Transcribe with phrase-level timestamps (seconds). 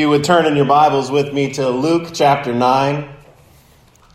[0.00, 3.06] You would turn in your Bibles with me to Luke chapter 9.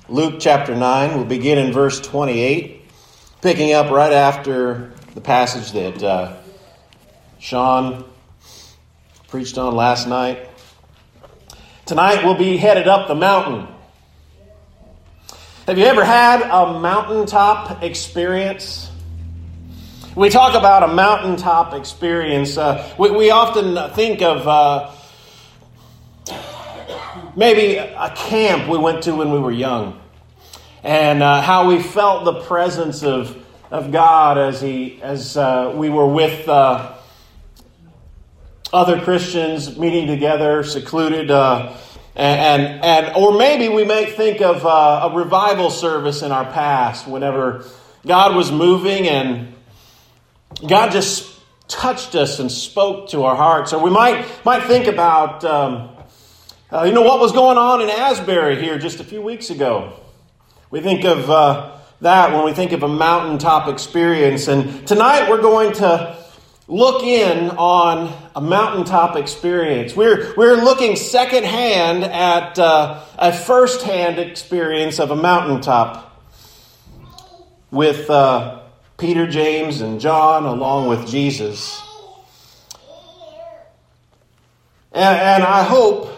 [0.09, 2.81] Luke chapter 9, we'll begin in verse 28,
[3.43, 6.37] picking up right after the passage that uh,
[7.37, 8.03] Sean
[9.27, 10.49] preached on last night.
[11.85, 13.67] Tonight we'll be headed up the mountain.
[15.67, 18.89] Have you ever had a mountaintop experience?
[20.15, 22.57] We talk about a mountaintop experience.
[22.57, 24.94] Uh, we, we, often think of uh,
[27.35, 30.01] maybe a camp we went to when we were young
[30.83, 33.35] and uh, how we felt the presence of,
[33.71, 36.93] of God as, he, as uh, we were with uh,
[38.71, 41.31] other Christians meeting together, secluded.
[41.31, 41.75] Uh,
[42.15, 47.07] and, and, or maybe we may think of uh, a revival service in our past
[47.07, 47.65] whenever
[48.05, 49.53] God was moving and
[50.65, 53.73] God just touched us and spoke to our hearts.
[53.73, 55.94] Or we might, might think about um,
[56.75, 59.97] uh, you know what was going on in Asbury here just a few weeks ago?
[60.69, 64.49] We think of uh, that when we think of a mountaintop experience.
[64.49, 66.17] And tonight we're going to
[66.67, 69.95] look in on a mountaintop experience.
[69.95, 76.25] We're, we're looking secondhand at uh, a firsthand experience of a mountaintop
[77.71, 78.63] with uh,
[78.97, 81.81] Peter, James, and John, along with Jesus.
[84.91, 86.11] And, and I hope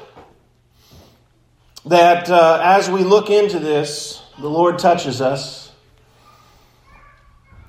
[1.88, 5.72] that uh, as we look into this, the Lord touches us,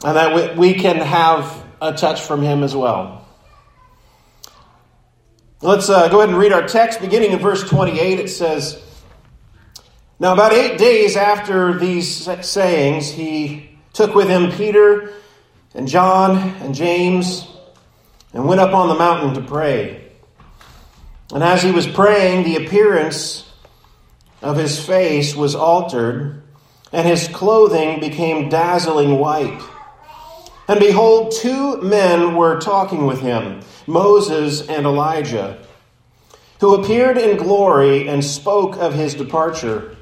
[0.05, 3.27] and that we, we can have a touch from Him as well.
[5.61, 7.01] Let's uh, go ahead and read our text.
[7.01, 8.81] Beginning in verse 28, it says,
[10.21, 15.13] Now, about eight days after these sayings, he took with him Peter
[15.75, 17.49] and John and James
[18.33, 20.13] and went up on the mountain to pray.
[21.33, 23.48] And as he was praying, the appearance
[24.43, 26.43] of his face was altered,
[26.93, 29.61] and his clothing became dazzling white.
[30.69, 35.59] And behold, two men were talking with him, Moses and Elijah,
[36.61, 39.97] who appeared in glory and spoke of his departure,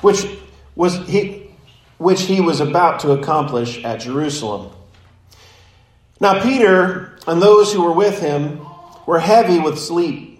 [0.00, 0.26] which
[0.74, 1.50] was he,
[1.98, 4.70] which he was about to accomplish at Jerusalem.
[6.20, 8.60] Now Peter and those who were with him
[9.06, 10.31] were heavy with sleep.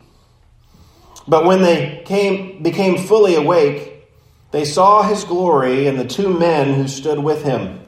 [1.27, 3.93] But when they came, became fully awake,
[4.51, 7.81] they saw his glory and the two men who stood with him.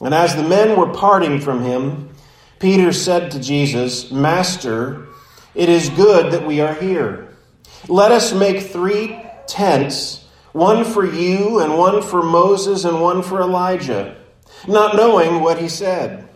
[0.00, 2.10] And as the men were parting from him,
[2.58, 5.06] Peter said to Jesus, Master,
[5.54, 7.34] it is good that we are here.
[7.88, 13.40] Let us make three tents, one for you, and one for Moses, and one for
[13.40, 14.16] Elijah,
[14.66, 16.28] not knowing what he said.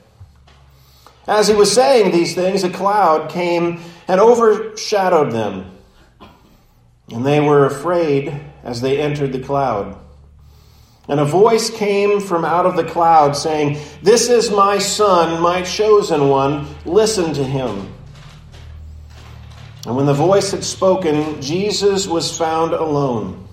[1.27, 5.71] As he was saying these things, a cloud came and overshadowed them.
[7.11, 9.99] And they were afraid as they entered the cloud.
[11.07, 15.63] And a voice came from out of the cloud saying, This is my son, my
[15.63, 16.67] chosen one.
[16.87, 17.93] Listen to him.
[19.87, 23.47] And when the voice had spoken, Jesus was found alone.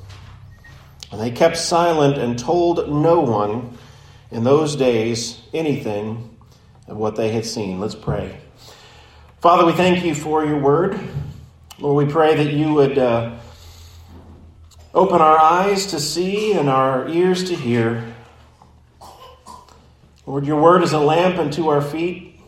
[1.12, 3.78] And they kept silent and told no one
[4.32, 6.38] in those days anything
[6.88, 7.82] of what they had seen.
[7.82, 8.40] Let's pray.
[9.42, 11.00] Father, we thank you for your word.
[11.80, 13.40] Lord, we pray that you would uh,
[14.94, 18.14] open our eyes to see and our ears to hear.
[20.28, 22.40] Lord, your word is a lamp unto our feet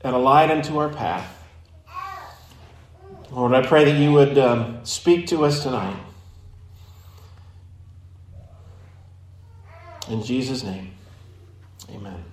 [0.00, 1.30] and a light unto our path.
[3.30, 5.98] Lord, I pray that you would um, speak to us tonight.
[10.08, 10.92] In Jesus' name,
[11.90, 12.24] amen.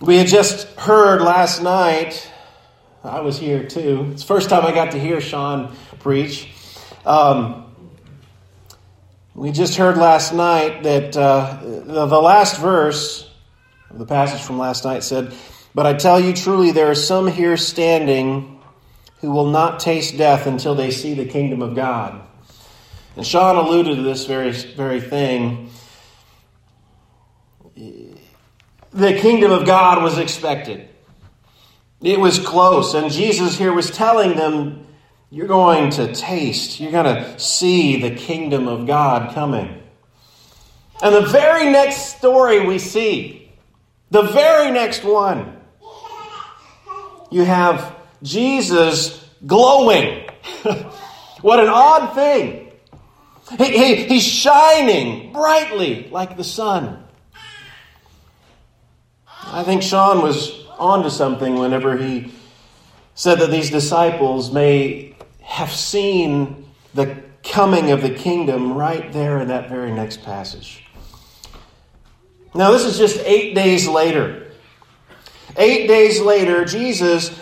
[0.00, 2.30] We had just heard last night,
[3.02, 4.10] I was here too.
[4.12, 6.48] It's the first time I got to hear Sean preach.
[7.04, 7.74] Um,
[9.34, 13.28] we just heard last night that uh, the, the last verse
[13.90, 15.34] of the passage from last night said,
[15.74, 18.62] But I tell you truly, there are some here standing
[19.20, 22.22] who will not taste death until they see the kingdom of God.
[23.16, 25.70] And Sean alluded to this very, very thing
[28.92, 30.88] the kingdom of God was expected.
[32.00, 32.94] It was close.
[32.94, 34.86] And Jesus here was telling them,
[35.30, 39.82] You're going to taste, you're going to see the kingdom of God coming.
[41.02, 43.52] And the very next story we see,
[44.10, 45.56] the very next one,
[47.30, 50.28] you have Jesus glowing.
[51.42, 52.72] what an odd thing.
[53.56, 57.07] He, he, he's shining brightly like the sun.
[59.50, 62.32] I think Sean was onto something whenever he
[63.14, 69.48] said that these disciples may have seen the coming of the kingdom right there in
[69.48, 70.84] that very next passage.
[72.54, 74.52] Now, this is just eight days later.
[75.56, 77.36] Eight days later, Jesus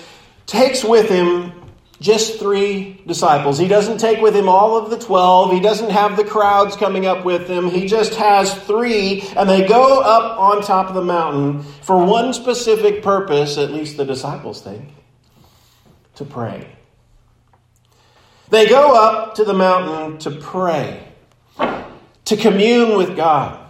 [0.46, 1.52] takes with him
[2.00, 3.58] just three disciples.
[3.58, 5.52] He doesn't take with him all of the twelve.
[5.52, 7.70] He doesn't have the crowds coming up with him.
[7.70, 12.34] He just has three, and they go up on top of the mountain for one
[12.34, 14.88] specific purpose, at least the disciples think
[16.16, 16.76] to pray.
[18.50, 21.02] They go up to the mountain to pray,
[22.26, 23.62] to commune with God.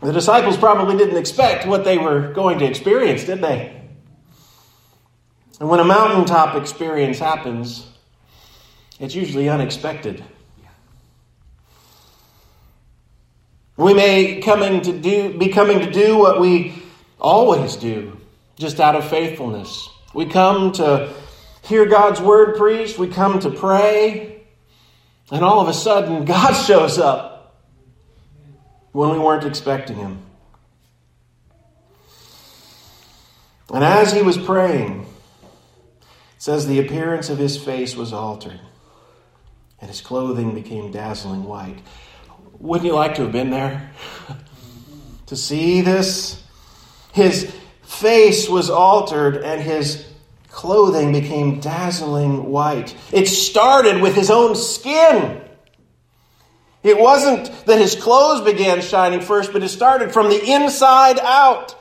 [0.00, 3.81] The disciples probably didn't expect what they were going to experience, did they?
[5.62, 7.86] And when a mountaintop experience happens,
[8.98, 10.24] it's usually unexpected.
[13.76, 16.74] We may coming to do, be coming to do what we
[17.20, 18.18] always do,
[18.58, 19.88] just out of faithfulness.
[20.12, 21.14] We come to
[21.62, 24.42] hear God's word preached, we come to pray,
[25.30, 27.62] and all of a sudden, God shows up
[28.90, 30.22] when we weren't expecting Him.
[33.72, 35.06] And as he was praying,
[36.42, 38.58] says the appearance of his face was altered,
[39.80, 41.78] and his clothing became dazzling white.
[42.58, 43.92] Wouldn't you like to have been there?
[45.26, 46.42] to see this?
[47.12, 47.48] His
[47.84, 50.04] face was altered, and his
[50.48, 52.96] clothing became dazzling white.
[53.12, 55.40] It started with his own skin.
[56.82, 61.76] It wasn't that his clothes began shining first, but it started from the inside out.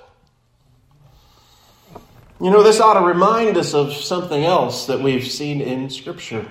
[2.42, 6.48] You know, this ought to remind us of something else that we've seen in Scripture.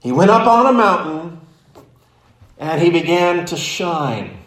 [0.00, 1.40] He went up on a mountain
[2.58, 4.38] and he began to shine.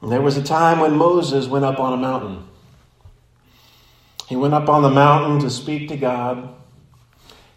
[0.00, 2.44] And there was a time when Moses went up on a mountain.
[4.28, 6.54] He went up on the mountain to speak to God.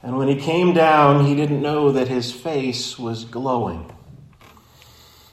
[0.02, 3.92] And when he came down, he didn't know that his face was glowing.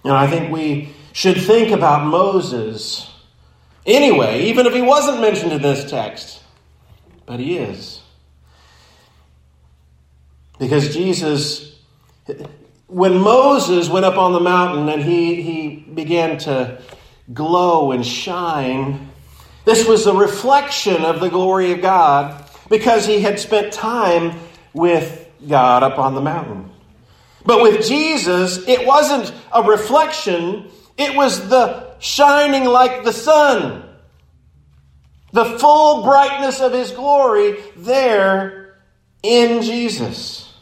[0.05, 3.09] And I think we should think about Moses
[3.85, 6.43] Anyway, even if he wasn't mentioned in this text,
[7.27, 8.01] but he is.
[10.59, 11.77] Because Jesus,
[12.87, 16.81] when Moses went up on the mountain and he, he began to
[17.33, 19.11] glow and shine,
[19.65, 24.39] this was a reflection of the glory of God because he had spent time
[24.73, 26.71] with God up on the mountain.
[27.45, 33.85] But with Jesus, it wasn't a reflection, it was the shining like the sun.
[35.33, 38.77] The full brightness of his glory there
[39.23, 40.53] in Jesus.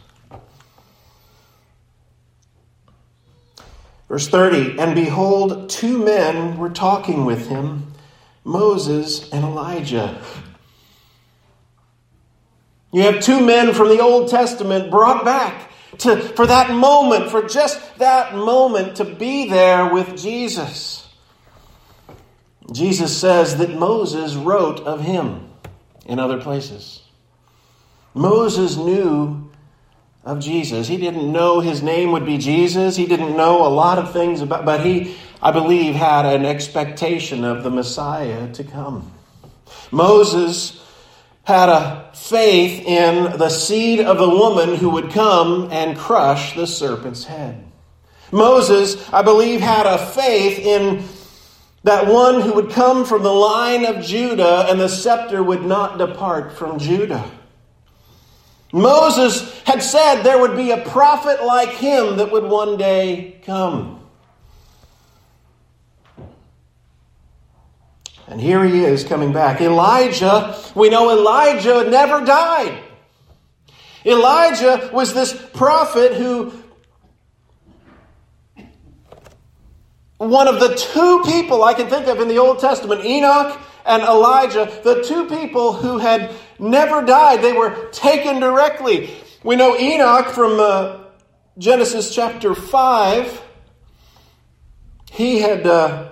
[4.08, 7.92] Verse 30 And behold, two men were talking with him,
[8.44, 10.22] Moses and Elijah.
[12.92, 17.42] You have two men from the Old Testament brought back to, for that moment, for
[17.46, 21.10] just that moment, to be there with Jesus.
[22.73, 25.50] Jesus says that Moses wrote of him
[26.07, 27.03] in other places.
[28.15, 29.50] Moses knew
[30.25, 30.87] of Jesus.
[30.87, 32.97] He didn't know his name would be Jesus.
[32.97, 37.45] He didn't know a lot of things about, but he, I believe, had an expectation
[37.45, 39.12] of the Messiah to come.
[39.91, 40.85] Moses
[41.45, 46.67] had a faith in the seed of the woman who would come and crush the
[46.67, 47.65] serpent's head.
[48.31, 51.03] Moses, I believe, had a faith in
[51.82, 55.99] that one who would come from the line of Judah and the scepter would not
[55.99, 57.30] depart from Judah.
[58.72, 63.96] Moses had said there would be a prophet like him that would one day come.
[68.28, 69.60] And here he is coming back.
[69.60, 72.80] Elijah, we know Elijah never died.
[74.06, 76.52] Elijah was this prophet who
[80.21, 84.03] one of the two people I can think of in the Old Testament, Enoch and
[84.03, 89.11] Elijah, the two people who had never died, they were taken directly.
[89.43, 91.05] We know Enoch from uh,
[91.57, 93.43] Genesis chapter 5.
[95.11, 96.11] He had uh,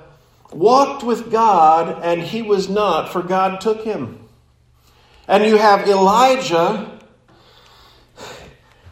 [0.52, 4.26] walked with God and he was not, for God took him.
[5.28, 6.98] And you have Elijah,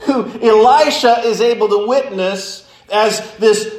[0.01, 3.76] who Elisha is able to witness as this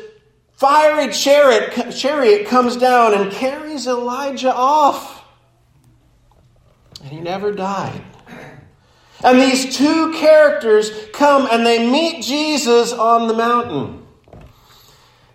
[0.57, 5.23] fiery chariot, chariot comes down and carries Elijah off.
[7.01, 8.01] And he never died.
[9.23, 14.05] And these two characters come and they meet Jesus on the mountain.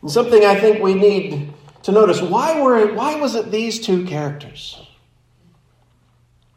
[0.02, 1.52] And something I think we need
[1.84, 4.80] to notice why, were, why was it these two characters?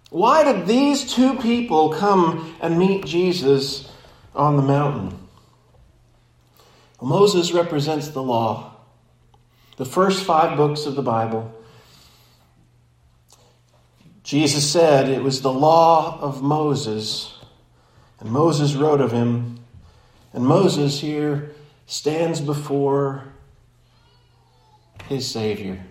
[0.10, 3.92] Why did these two people come and meet Jesus
[4.34, 5.25] on the mountain?
[7.02, 8.76] Moses represents the law,
[9.78, 11.54] the first five books of the Bible.
[14.24, 17.38] Jesus said it was the law of Moses,
[18.20, 19.60] and Moses wrote of him.
[20.34, 21.54] And Moses here
[21.86, 23.24] stands before
[25.08, 25.86] his Savior,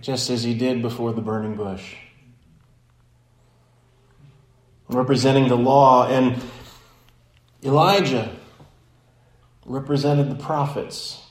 [0.00, 1.96] just as he did before the burning bush.
[4.88, 6.40] Representing the law, and
[7.62, 8.34] Elijah
[9.70, 11.22] represented the prophets.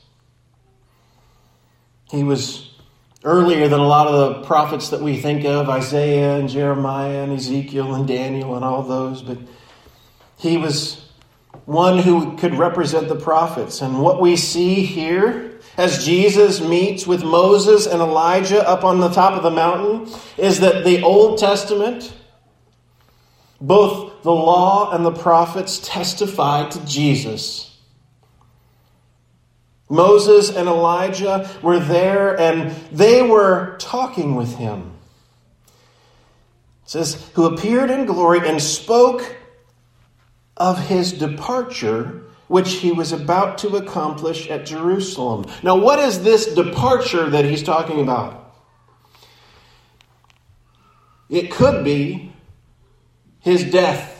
[2.10, 2.74] He was
[3.24, 7.34] earlier than a lot of the prophets that we think of Isaiah and Jeremiah and
[7.34, 9.38] Ezekiel and Daniel and all those, but
[10.38, 11.06] he was
[11.66, 13.82] one who could represent the prophets.
[13.82, 19.10] And what we see here as Jesus meets with Moses and Elijah up on the
[19.10, 22.14] top of the mountain is that the Old Testament,
[23.60, 27.69] both the law and the prophets testify to Jesus.
[29.90, 34.94] Moses and Elijah were there and they were talking with him.
[36.86, 39.36] It says, who appeared in glory and spoke
[40.56, 45.46] of his departure, which he was about to accomplish at Jerusalem.
[45.64, 48.54] Now, what is this departure that he's talking about?
[51.30, 52.34] It could be
[53.40, 54.16] his death.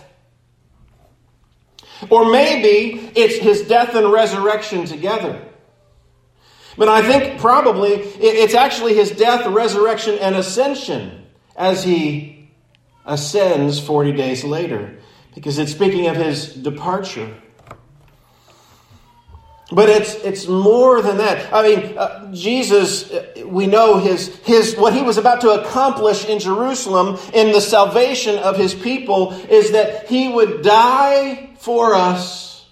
[2.10, 5.49] Or maybe it's his death and resurrection together.
[6.78, 12.50] But I think probably it's actually his death, resurrection, and ascension as he
[13.06, 14.98] ascends 40 days later
[15.36, 17.34] because it's speaking of his departure.
[19.72, 21.54] But it's, it's more than that.
[21.54, 26.26] I mean, uh, Jesus, uh, we know his, his, what he was about to accomplish
[26.26, 32.66] in Jerusalem in the salvation of his people is that he would die for us,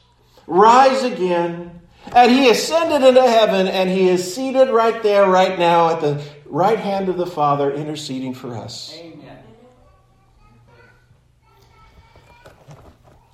[0.47, 1.76] rise again,
[2.15, 6.23] and he ascended into heaven, and he is seated right there, right now, at the
[6.45, 8.93] right hand of the Father, interceding for us.
[8.95, 9.37] Amen.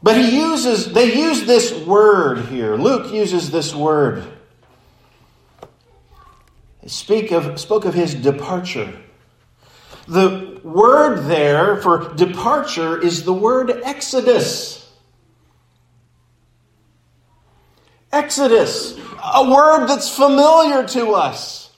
[0.02, 2.76] But he uses, they use this word here.
[2.76, 4.26] Luke uses this word.
[6.86, 8.94] Speak of, spoke of his departure.
[10.08, 14.83] The word there for departure is the word exodus.
[18.14, 18.98] Exodus,
[19.34, 21.72] a word that's familiar to us.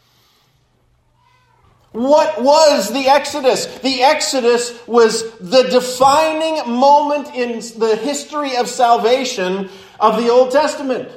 [1.94, 3.68] What was the Exodus?
[3.80, 11.10] The Exodus was the defining moment in the history of salvation of the Old Testament.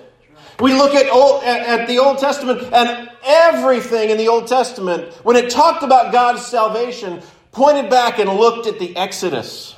[0.61, 5.35] We look at, old, at the Old Testament, and everything in the Old Testament, when
[5.35, 9.75] it talked about God's salvation, pointed back and looked at the Exodus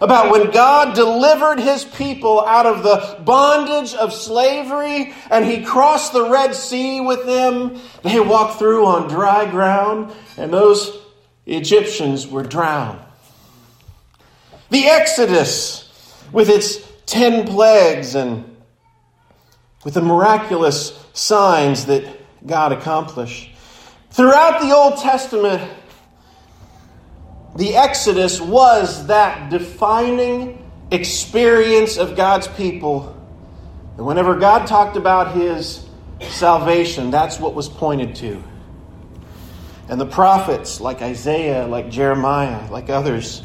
[0.00, 6.12] about when God delivered his people out of the bondage of slavery and he crossed
[6.12, 7.80] the Red Sea with them.
[8.02, 10.98] They walked through on dry ground and those
[11.46, 13.00] Egyptians were drowned.
[14.68, 15.90] The Exodus,
[16.32, 18.56] with its ten plagues and
[19.84, 22.04] with the miraculous signs that
[22.44, 23.50] God accomplished.
[24.10, 25.62] Throughout the Old Testament,
[27.56, 33.12] the Exodus was that defining experience of God's people.
[33.96, 35.84] And whenever God talked about his
[36.20, 38.42] salvation, that's what was pointed to.
[39.88, 43.42] And the prophets, like Isaiah, like Jeremiah, like others,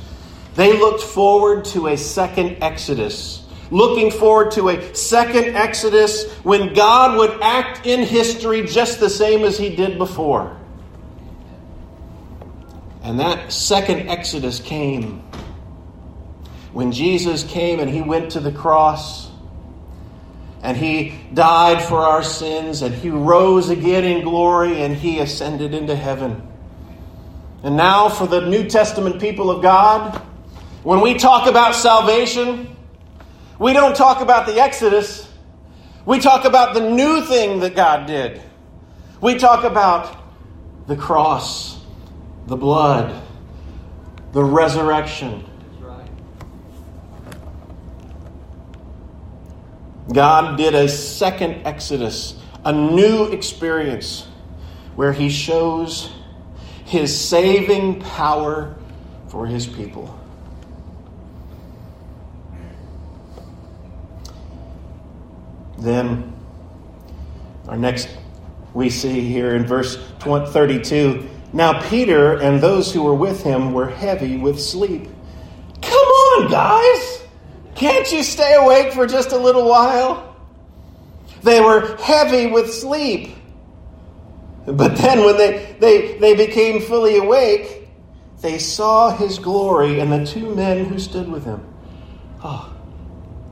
[0.56, 7.18] they looked forward to a second Exodus, looking forward to a second Exodus when God
[7.18, 10.61] would act in history just the same as he did before.
[13.04, 15.24] And that second Exodus came
[16.72, 19.30] when Jesus came and he went to the cross
[20.64, 25.74] and he died for our sins and he rose again in glory and he ascended
[25.74, 26.48] into heaven.
[27.64, 30.16] And now, for the New Testament people of God,
[30.84, 32.76] when we talk about salvation,
[33.60, 35.28] we don't talk about the Exodus.
[36.06, 38.42] We talk about the new thing that God did.
[39.20, 40.18] We talk about
[40.88, 41.81] the cross
[42.48, 43.22] the blood,
[44.34, 45.46] the resurrection.
[50.12, 54.28] God did a second Exodus, a new experience
[54.96, 56.12] where He shows
[56.86, 58.76] His saving power
[59.30, 60.18] for His people.
[65.78, 66.32] Then
[67.68, 68.10] Our next
[68.74, 73.90] we see here in verse 32 Now Peter and those who were with him were
[73.90, 75.10] heavy with sleep.
[75.82, 77.24] Come on, guys!
[77.76, 80.36] Can't you stay awake for just a little while?
[81.44, 83.36] They were heavy with sleep.
[84.66, 87.90] But then when they, they, they became fully awake,
[88.42, 91.66] they saw his glory and the two men who stood with him.
[92.44, 92.72] Oh,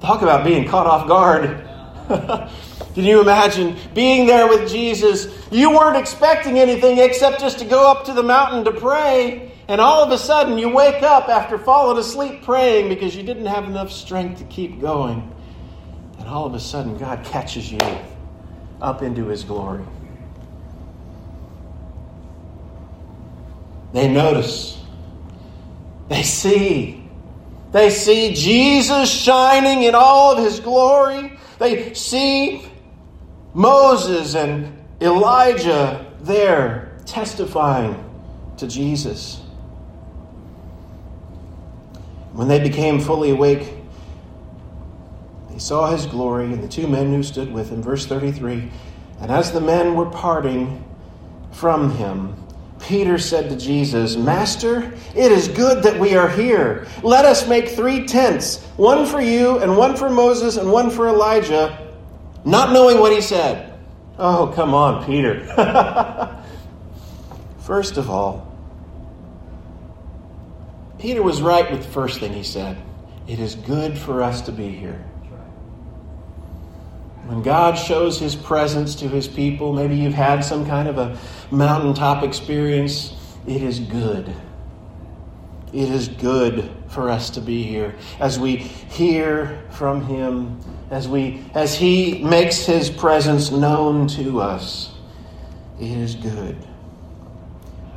[0.02, 1.69] talk about being caught off guard.
[2.96, 5.28] Can you imagine being there with Jesus?
[5.52, 9.80] You weren't expecting anything except just to go up to the mountain to pray, and
[9.80, 13.66] all of a sudden you wake up after falling asleep praying because you didn't have
[13.66, 15.32] enough strength to keep going.
[16.18, 17.80] And all of a sudden God catches you
[18.82, 19.86] up into his glory.
[23.94, 24.82] They notice.
[26.08, 27.08] They see.
[27.72, 31.39] They see Jesus shining in all of his glory.
[31.60, 32.66] They see
[33.54, 38.04] Moses and Elijah there testifying
[38.58, 39.42] to Jesus.
[42.34, 43.74] When they became fully awake,
[45.50, 47.82] they saw his glory and the two men who stood with him.
[47.82, 48.72] Verse 33
[49.20, 50.86] And as the men were parting
[51.52, 52.36] from him,
[52.80, 56.88] Peter said to Jesus, Master, it is good that we are here.
[57.04, 61.08] Let us make three tents one for you, and one for Moses, and one for
[61.08, 61.94] Elijah,
[62.46, 63.78] not knowing what he said.
[64.18, 65.46] Oh, come on, Peter.
[67.60, 68.50] First of all,
[70.98, 72.78] Peter was right with the first thing he said.
[73.28, 75.06] It is good for us to be here.
[77.30, 81.16] When God shows his presence to his people, maybe you've had some kind of a
[81.52, 83.14] mountaintop experience,
[83.46, 84.34] it is good.
[85.72, 91.46] It is good for us to be here as we hear from him, as we
[91.54, 94.92] as he makes his presence known to us.
[95.80, 96.58] It is good.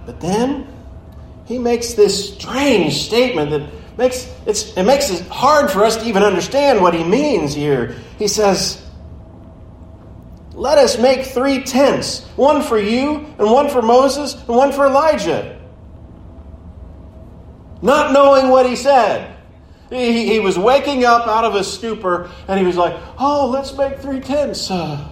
[0.05, 0.67] But then
[1.47, 6.23] he makes this strange statement that makes it makes it hard for us to even
[6.23, 7.97] understand what he means here.
[8.19, 8.83] He says,
[10.63, 14.87] let us make three tents one for you, and one for Moses, and one for
[14.87, 15.61] Elijah.
[17.83, 19.37] Not knowing what he said.
[19.91, 23.77] He, he was waking up out of a stupor, and he was like, Oh, let's
[23.77, 24.71] make three tents.
[24.71, 24.99] Uh,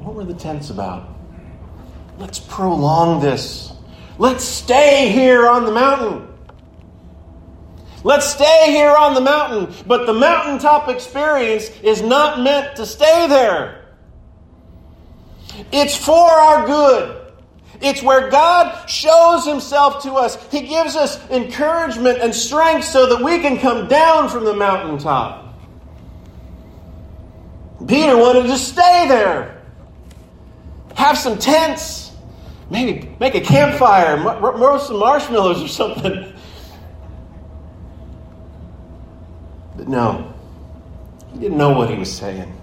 [0.00, 1.08] what were the tents about?
[2.18, 3.72] Let's prolong this.
[4.18, 6.31] Let's stay here on the mountain.
[8.04, 13.28] Let's stay here on the mountain, but the mountaintop experience is not meant to stay
[13.28, 13.84] there.
[15.70, 17.18] It's for our good.
[17.80, 20.36] It's where God shows Himself to us.
[20.50, 25.54] He gives us encouragement and strength so that we can come down from the mountaintop.
[27.86, 29.60] Peter wanted to stay there,
[30.94, 32.12] have some tents,
[32.70, 36.31] maybe make a campfire, roast some marshmallows or something.
[39.82, 40.32] But no,
[41.32, 42.56] he didn't know what he was saying.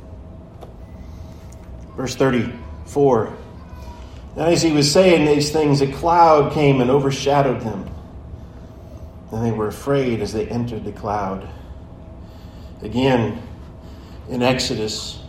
[1.98, 3.38] Verse 34
[4.38, 7.90] Now, as he was saying these things, a cloud came and overshadowed them.
[9.34, 11.46] And they were afraid as they entered the cloud.
[12.82, 13.42] Again,
[14.30, 15.20] in Exodus,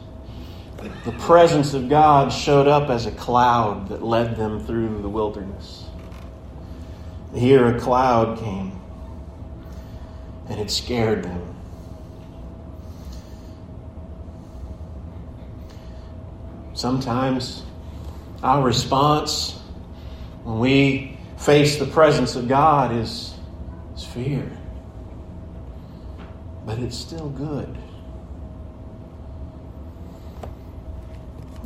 [1.04, 5.86] the presence of God showed up as a cloud that led them through the wilderness.
[7.34, 8.80] Here, a cloud came,
[10.48, 11.49] and it scared them.
[16.80, 17.62] Sometimes
[18.42, 19.60] our response
[20.44, 23.34] when we face the presence of God is,
[23.94, 24.50] is fear.
[26.64, 27.76] But it's still good.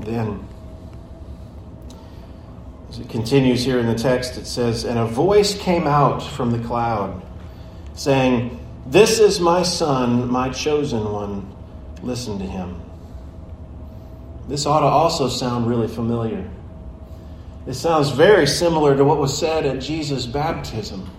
[0.01, 0.45] Then,
[2.89, 6.51] as it continues here in the text, it says, And a voice came out from
[6.51, 7.25] the cloud,
[7.95, 11.55] saying, This is my son, my chosen one.
[12.03, 12.84] Listen to him.
[14.49, 16.49] This ought to also sound really familiar.
[17.67, 21.11] It sounds very similar to what was said at Jesus' baptism.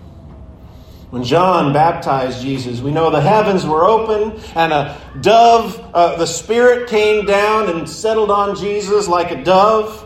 [1.10, 6.26] When John baptized Jesus, we know the heavens were open and a dove, uh, the
[6.26, 10.02] Spirit came down and settled on Jesus like a dove.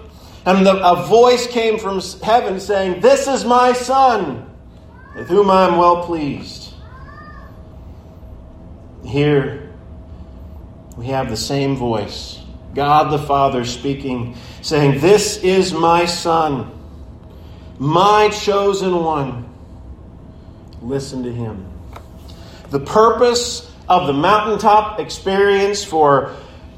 [0.46, 4.50] And the, a voice came from heaven saying, This is my Son,
[5.14, 6.72] with whom I am well pleased.
[9.04, 9.70] Here
[10.96, 12.39] we have the same voice
[12.74, 16.70] God the Father speaking, saying, This is my Son,
[17.78, 19.48] my chosen one.
[20.82, 21.66] Listen to him.
[22.70, 26.36] The purpose of the mountaintop experience for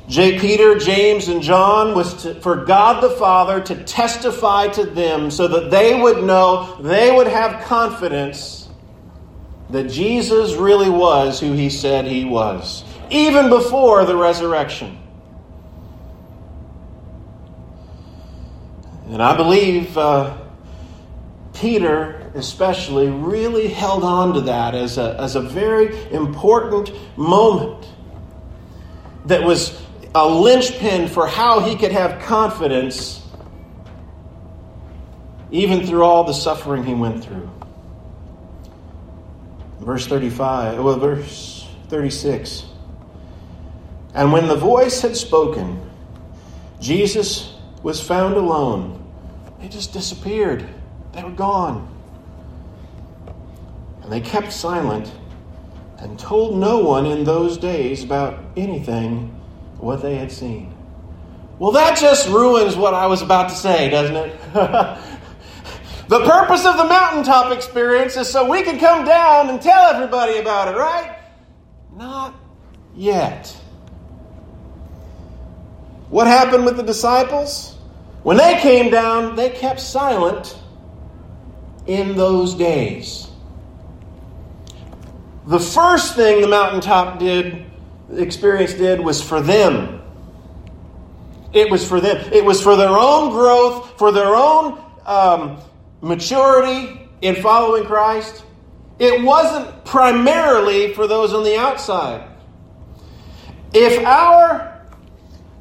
[0.09, 0.39] J.
[0.39, 5.47] Peter, James, and John was to, for God the Father to testify to them so
[5.47, 8.69] that they would know, they would have confidence
[9.71, 15.02] that Jesus really was who he said he was, even before the resurrection.
[19.13, 20.39] And I believe uh,
[21.53, 27.87] Peter, especially, really held on to that as a, as a very important moment
[29.27, 29.79] that was
[30.15, 33.23] a linchpin for how he could have confidence
[35.51, 37.51] even through all the suffering he went through.
[39.79, 42.65] Verse 35, well, verse 36.
[44.15, 45.91] And when the voice had spoken,
[46.81, 49.02] Jesus was found alone.
[49.63, 50.69] They just disappeared,
[51.13, 51.89] they were gone.
[54.03, 55.13] And they kept silent
[55.99, 59.29] and told no one in those days about anything
[59.79, 60.75] what they had seen.
[61.61, 64.41] Well, that just ruins what I was about to say, doesn't it?
[66.09, 70.39] the purpose of the mountaintop experience is so we can come down and tell everybody
[70.39, 71.17] about it, right?
[71.95, 72.35] Not
[72.97, 73.57] yet.
[76.11, 77.73] What happened with the disciples?
[78.23, 80.57] When they came down, they kept silent
[81.87, 83.29] in those days.
[85.47, 87.67] The first thing the mountaintop did
[88.15, 90.01] experience did was for them.
[91.53, 92.33] It was for them.
[92.33, 95.59] It was for their own growth, for their own um,
[96.01, 98.45] maturity in following Christ.
[98.99, 102.29] It wasn't primarily for those on the outside.
[103.75, 104.72] If our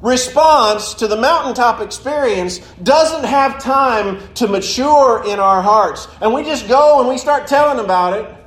[0.02, 6.44] response to the mountaintop experience doesn't have time to mature in our hearts, and we
[6.44, 8.42] just go and we start telling about it,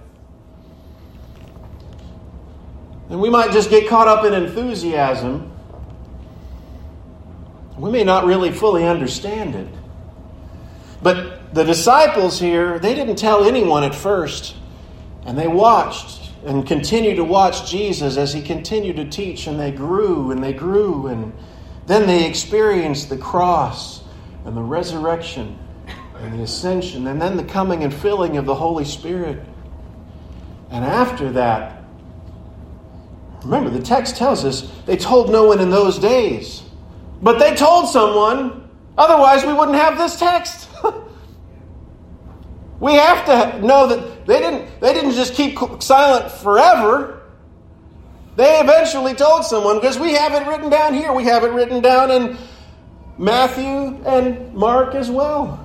[3.09, 5.51] And we might just get caught up in enthusiasm.
[7.77, 9.67] We may not really fully understand it.
[11.03, 14.55] But the disciples here, they didn't tell anyone at first.
[15.25, 19.71] And they watched and continued to watch Jesus as he continued to teach, and they
[19.71, 21.07] grew and they grew.
[21.07, 21.33] And
[21.87, 24.03] then they experienced the cross
[24.45, 25.57] and the resurrection
[26.17, 29.43] and the ascension, and then the coming and filling of the Holy Spirit.
[30.69, 31.75] And after that,
[33.45, 36.63] Remember, the text tells us they told no one in those days.
[37.21, 40.67] But they told someone, otherwise, we wouldn't have this text.
[42.79, 47.23] we have to know that they didn't, they didn't just keep silent forever.
[48.35, 51.13] They eventually told someone because we have it written down here.
[51.13, 52.37] We have it written down in
[53.17, 55.61] Matthew and Mark as well.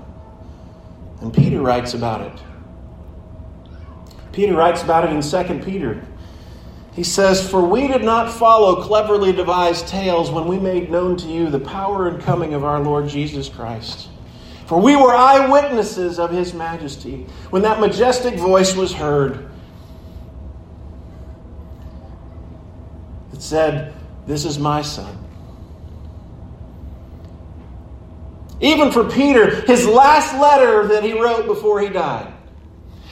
[1.20, 2.42] And Peter writes about it.
[4.32, 6.06] Peter writes about it in 2 Peter
[6.92, 11.26] he says, For we did not follow cleverly devised tales when we made known to
[11.26, 14.08] you the power and coming of our Lord Jesus Christ.
[14.70, 19.50] For we were eyewitnesses of his majesty when that majestic voice was heard.
[23.32, 23.92] It said,
[24.28, 25.18] This is my son.
[28.60, 32.32] Even for Peter, his last letter that he wrote before he died,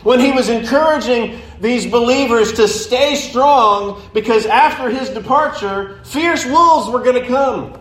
[0.04, 6.88] when he was encouraging these believers to stay strong because after his departure, fierce wolves
[6.88, 7.80] were going to come.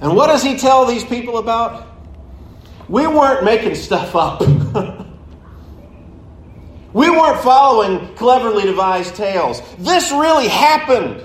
[0.00, 1.86] And what does he tell these people about?
[2.88, 4.40] We weren't making stuff up.
[6.92, 9.62] we weren't following cleverly devised tales.
[9.78, 11.22] This really happened.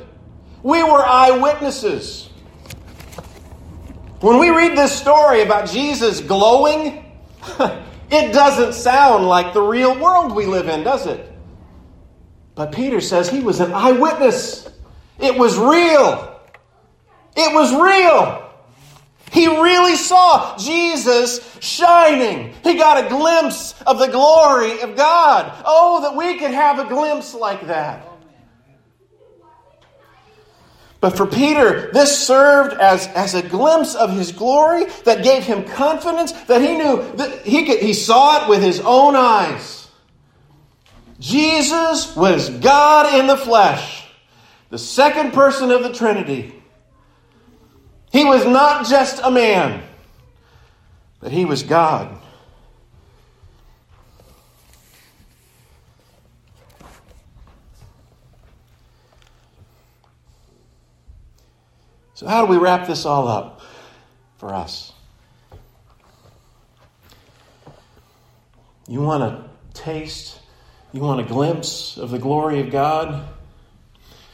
[0.64, 2.30] We were eyewitnesses.
[4.22, 7.06] When we read this story about Jesus glowing,
[8.12, 11.26] it doesn't sound like the real world we live in, does it?
[12.56, 14.70] But Peter says he was an eyewitness.
[15.20, 16.42] It was real.
[17.38, 18.49] It was real.
[19.32, 22.54] He really saw Jesus shining.
[22.64, 25.52] He got a glimpse of the glory of God.
[25.66, 28.06] Oh, that we could have a glimpse like that.
[31.02, 35.64] But for Peter, this served as, as a glimpse of his glory that gave him
[35.64, 39.88] confidence that he knew that he, could, he saw it with his own eyes.
[41.20, 44.08] Jesus was God in the flesh,
[44.70, 46.59] the second person of the Trinity.
[48.12, 49.84] He was not just a man,
[51.20, 52.16] but he was God.
[62.16, 63.62] So, how do we wrap this all up
[64.38, 64.92] for us?
[68.90, 70.40] You want a taste
[70.92, 73.28] You want a glimpse of the glory of God?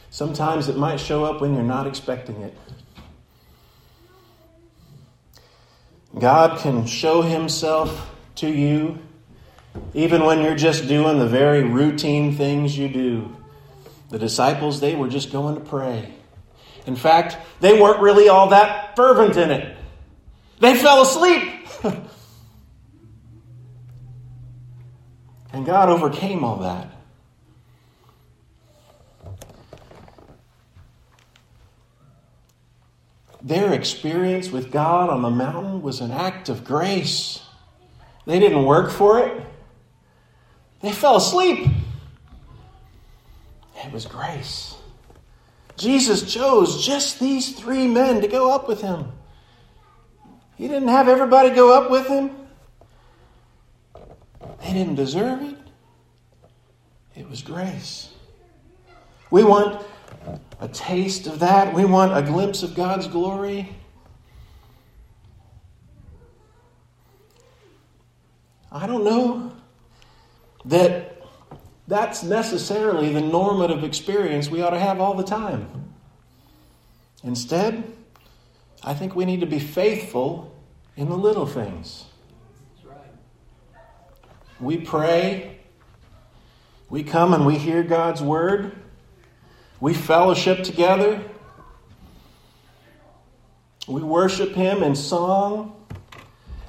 [0.08, 2.56] Sometimes it might show up when you're not expecting it.
[6.18, 8.98] God can show Himself to you
[9.94, 13.36] even when you're just doing the very routine things you do.
[14.08, 16.14] The disciples, they were just going to pray.
[16.86, 19.76] In fact, they weren't really all that fervent in it.
[20.60, 21.42] They fell asleep.
[25.52, 26.95] and God overcame all that.
[33.46, 37.40] Their experience with God on the mountain was an act of grace.
[38.26, 39.40] They didn't work for it,
[40.82, 41.68] they fell asleep.
[43.84, 44.74] It was grace.
[45.76, 49.12] Jesus chose just these three men to go up with him.
[50.56, 52.30] He didn't have everybody go up with him.
[54.62, 55.56] They didn't deserve it.
[57.14, 58.08] It was grace.
[59.30, 59.86] We want
[60.60, 61.74] a taste of that.
[61.74, 63.74] We want a glimpse of God's glory.
[68.70, 69.52] I don't know
[70.64, 71.22] that
[71.88, 75.92] that's necessarily the normative experience we ought to have all the time.
[77.22, 77.84] Instead,
[78.82, 80.54] I think we need to be faithful
[80.96, 82.04] in the little things.
[84.60, 85.58] We pray,
[86.88, 88.72] we come and we hear God's word,
[89.80, 91.22] we fellowship together,
[93.86, 95.76] we worship Him in song,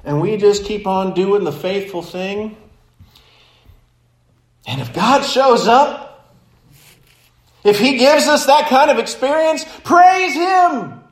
[0.04, 2.56] and we just keep on doing the faithful thing.
[4.66, 6.34] And if God shows up,
[7.64, 11.02] if He gives us that kind of experience, praise Him.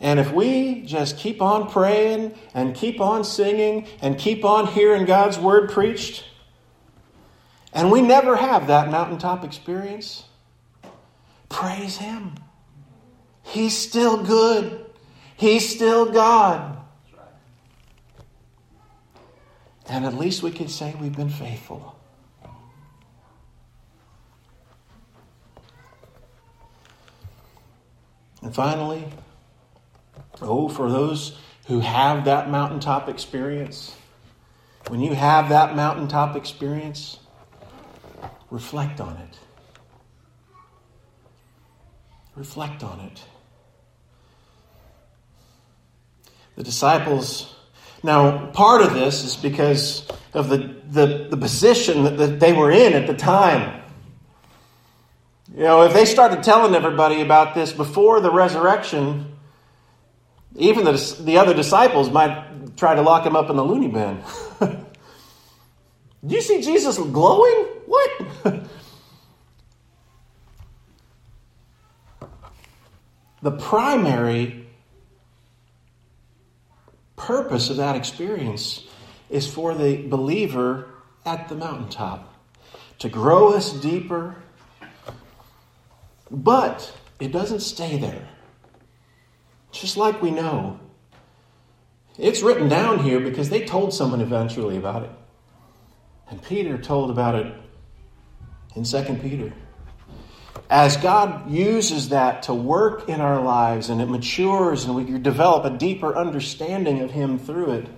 [0.00, 5.06] And if we just keep on praying and keep on singing and keep on hearing
[5.06, 6.24] God's word preached,
[7.74, 10.24] and we never have that mountaintop experience,
[11.48, 12.36] praise Him.
[13.42, 14.86] He's still good,
[15.36, 16.78] He's still God.
[19.86, 21.98] And at least we can say we've been faithful.
[28.40, 29.04] And finally,
[30.40, 33.94] oh, for those who have that mountaintop experience,
[34.88, 37.18] when you have that mountaintop experience,
[38.54, 39.38] reflect on it.
[42.36, 43.24] Reflect on it.
[46.54, 47.52] The disciples
[48.04, 52.70] now, part of this is because of the, the, the position that, that they were
[52.70, 53.82] in at the time.
[55.56, 59.34] You know, if they started telling everybody about this before the resurrection,
[60.54, 64.22] even the, the other disciples might try to lock him up in the loony bin.
[66.26, 67.66] Do you see Jesus glowing?
[67.86, 68.10] What?
[73.42, 74.66] the primary
[77.16, 78.86] purpose of that experience
[79.28, 80.88] is for the believer
[81.26, 82.32] at the mountaintop
[82.98, 84.36] to grow us deeper.
[86.30, 88.28] But it doesn't stay there.
[89.72, 90.80] Just like we know.
[92.18, 95.10] It's written down here because they told someone eventually about it.
[96.30, 97.54] And Peter told about it
[98.74, 99.52] in 2 Peter
[100.70, 105.64] as God uses that to work in our lives and it matures and we develop
[105.64, 107.88] a deeper understanding of Him through it,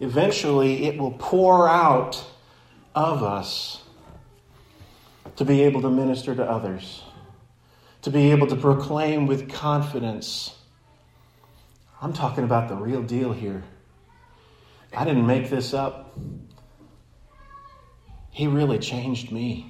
[0.00, 2.24] eventually it will pour out
[2.94, 3.82] of us
[5.36, 7.02] to be able to minister to others,
[8.02, 10.56] to be able to proclaim with confidence.
[12.00, 13.62] I'm talking about the real deal here.
[14.96, 16.18] I didn't make this up.
[18.30, 19.66] He really changed me.